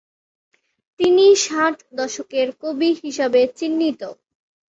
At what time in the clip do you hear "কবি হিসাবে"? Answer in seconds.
2.61-3.41